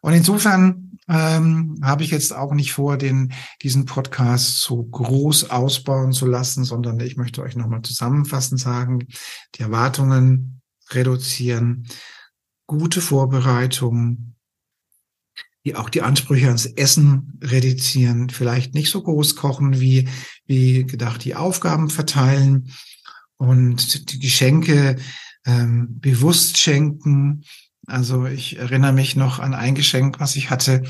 Und 0.00 0.14
insofern 0.14 0.98
ähm, 1.08 1.78
habe 1.82 2.02
ich 2.02 2.10
jetzt 2.10 2.34
auch 2.34 2.52
nicht 2.52 2.72
vor, 2.72 2.96
den, 2.96 3.32
diesen 3.62 3.84
Podcast 3.84 4.60
so 4.60 4.82
groß 4.82 5.50
ausbauen 5.50 6.12
zu 6.12 6.26
lassen, 6.26 6.64
sondern 6.64 6.98
ich 7.00 7.16
möchte 7.16 7.42
euch 7.42 7.56
nochmal 7.56 7.82
zusammenfassend 7.82 8.60
sagen, 8.60 9.06
die 9.54 9.62
Erwartungen 9.62 10.61
reduzieren, 10.94 11.86
gute 12.66 13.00
Vorbereitung, 13.00 14.34
die 15.64 15.76
auch 15.76 15.90
die 15.90 16.02
Ansprüche 16.02 16.46
ans 16.46 16.66
Essen 16.66 17.38
reduzieren, 17.42 18.30
vielleicht 18.30 18.74
nicht 18.74 18.90
so 18.90 19.02
groß 19.02 19.36
kochen, 19.36 19.80
wie, 19.80 20.08
wie 20.46 20.84
gedacht, 20.84 21.24
die 21.24 21.34
Aufgaben 21.34 21.88
verteilen 21.90 22.72
und 23.36 24.12
die 24.12 24.18
Geschenke 24.18 24.96
ähm, 25.44 26.00
bewusst 26.00 26.58
schenken. 26.58 27.44
Also 27.86 28.26
ich 28.26 28.58
erinnere 28.58 28.92
mich 28.92 29.16
noch 29.16 29.38
an 29.38 29.54
ein 29.54 29.74
Geschenk, 29.74 30.20
was 30.20 30.36
ich 30.36 30.50
hatte. 30.50 30.82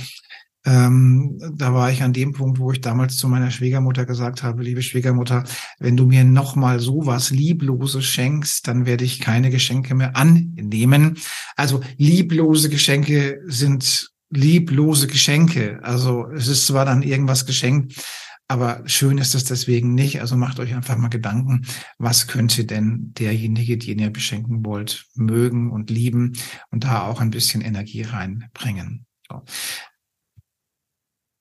Ähm, 0.64 1.38
da 1.54 1.74
war 1.74 1.90
ich 1.90 2.02
an 2.02 2.12
dem 2.12 2.32
Punkt, 2.32 2.58
wo 2.58 2.70
ich 2.70 2.80
damals 2.80 3.16
zu 3.16 3.28
meiner 3.28 3.50
Schwiegermutter 3.50 4.06
gesagt 4.06 4.42
habe, 4.42 4.62
liebe 4.62 4.82
Schwiegermutter, 4.82 5.44
wenn 5.80 5.96
du 5.96 6.06
mir 6.06 6.24
nochmal 6.24 6.78
sowas 6.78 7.30
Liebloses 7.30 8.04
schenkst, 8.04 8.68
dann 8.68 8.86
werde 8.86 9.04
ich 9.04 9.20
keine 9.20 9.50
Geschenke 9.50 9.94
mehr 9.94 10.16
annehmen. 10.16 11.18
Also 11.56 11.80
lieblose 11.96 12.68
Geschenke 12.68 13.40
sind 13.46 14.12
lieblose 14.30 15.08
Geschenke. 15.08 15.80
Also 15.82 16.26
es 16.30 16.48
ist 16.48 16.66
zwar 16.66 16.84
dann 16.84 17.02
irgendwas 17.02 17.44
geschenkt, 17.44 18.02
aber 18.48 18.82
schön 18.86 19.18
ist 19.18 19.34
es 19.34 19.44
deswegen 19.44 19.94
nicht. 19.94 20.20
Also 20.20 20.36
macht 20.36 20.60
euch 20.60 20.74
einfach 20.74 20.96
mal 20.96 21.08
Gedanken, 21.08 21.66
was 21.98 22.26
könnte 22.26 22.64
denn 22.64 23.12
derjenige, 23.18 23.78
den 23.78 23.98
ihr 23.98 24.10
beschenken 24.10 24.64
wollt, 24.64 25.06
mögen 25.14 25.70
und 25.70 25.90
lieben 25.90 26.32
und 26.70 26.84
da 26.84 27.06
auch 27.06 27.20
ein 27.20 27.30
bisschen 27.30 27.62
Energie 27.62 28.02
reinbringen. 28.02 29.06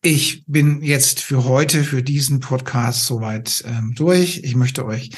Ich 0.04 0.44
bin 0.48 0.82
jetzt 0.82 1.20
für 1.20 1.44
heute, 1.44 1.84
für 1.84 2.02
diesen 2.02 2.40
Podcast 2.40 3.06
soweit 3.06 3.64
ähm, 3.68 3.94
durch. 3.96 4.42
Ich 4.44 4.56
möchte 4.56 4.84
euch 4.84 5.12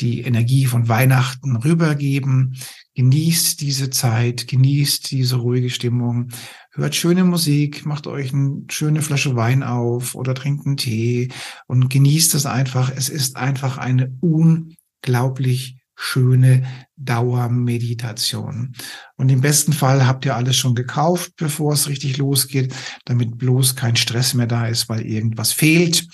die 0.00 0.22
Energie 0.22 0.64
von 0.64 0.88
Weihnachten 0.88 1.56
rübergeben. 1.56 2.56
Genießt 2.94 3.60
diese 3.60 3.90
Zeit, 3.90 4.48
genießt 4.48 5.10
diese 5.10 5.36
ruhige 5.36 5.68
Stimmung, 5.68 6.28
hört 6.72 6.94
schöne 6.94 7.24
Musik, 7.24 7.84
macht 7.84 8.06
euch 8.06 8.32
eine 8.32 8.62
schöne 8.70 9.02
Flasche 9.02 9.36
Wein 9.36 9.62
auf 9.62 10.14
oder 10.14 10.34
trinkt 10.34 10.64
einen 10.64 10.78
Tee 10.78 11.28
und 11.66 11.90
genießt 11.90 12.34
es 12.34 12.46
einfach. 12.46 12.90
Es 12.96 13.10
ist 13.10 13.36
einfach 13.36 13.76
eine 13.76 14.16
unglaublich 14.22 15.79
schöne 16.00 16.62
Dauermeditation. 16.96 18.72
Und 19.16 19.28
im 19.28 19.42
besten 19.42 19.74
Fall 19.74 20.06
habt 20.06 20.24
ihr 20.24 20.34
alles 20.34 20.56
schon 20.56 20.74
gekauft, 20.74 21.32
bevor 21.36 21.74
es 21.74 21.88
richtig 21.88 22.16
losgeht, 22.16 22.74
damit 23.04 23.36
bloß 23.36 23.76
kein 23.76 23.96
Stress 23.96 24.32
mehr 24.32 24.46
da 24.46 24.66
ist, 24.66 24.88
weil 24.88 25.02
irgendwas 25.02 25.52
fehlt 25.52 26.08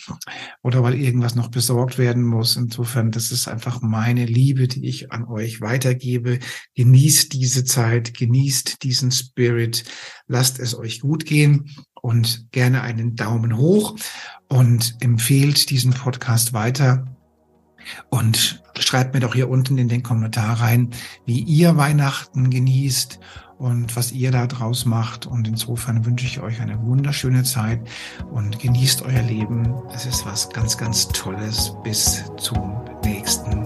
oder 0.63 0.83
weil 0.83 0.97
irgendwas 0.97 1.37
noch 1.37 1.49
besorgt 1.49 1.99
werden 1.99 2.25
muss. 2.25 2.57
Insofern, 2.57 3.13
das 3.13 3.31
ist 3.31 3.47
einfach 3.47 3.81
meine 3.81 4.27
Liebe, 4.27 4.67
die 4.67 4.87
ich 4.87 5.13
an 5.13 5.25
euch 5.25 5.61
weitergebe. 5.61 6.41
Genießt 6.75 7.33
diese 7.33 7.65
Zeit, 7.65 8.13
genießt 8.15 8.83
diesen 8.83 9.13
Spirit, 9.13 9.85
lasst 10.27 10.59
es 10.59 10.77
euch 10.77 11.01
gut 11.01 11.27
gehen 11.27 11.71
und 11.95 12.51
gerne 12.51 12.83
einen 12.83 13.15
Daumen 13.15 13.57
hoch 13.57 13.97
und 14.49 14.97
empfehlt 15.01 15.71
diesen 15.71 15.93
Podcast 15.93 16.53
weiter 16.53 17.16
und 18.09 18.63
schreibt 18.79 19.15
mir 19.15 19.21
doch 19.21 19.35
hier 19.35 19.49
unten 19.49 19.79
in 19.79 19.89
den 19.89 20.03
Kommentar 20.03 20.61
rein, 20.61 20.91
wie 21.25 21.41
ihr 21.41 21.77
Weihnachten 21.77 22.51
genießt 22.51 23.19
und 23.59 23.97
was 23.97 24.13
ihr 24.13 24.31
da 24.31 24.47
draus 24.47 24.85
macht. 24.85 25.27
Und 25.27 25.49
insofern 25.49 26.05
wünsche 26.05 26.27
ich 26.27 26.41
euch 26.41 26.61
eine 26.61 26.83
wunderschöne 26.83 27.45
Zeit 27.45 27.81
und 28.31 28.59
genießt 28.59 29.03
euer 29.03 29.23
Leben. 29.23 29.75
Es 29.95 30.07
ist 30.07 30.27
was 30.27 30.51
ganz, 30.51 30.77
ganz 30.77 31.09
Tolles. 31.09 31.73
Bis 31.83 32.25
zum 32.39 32.81
nächsten 33.05 33.66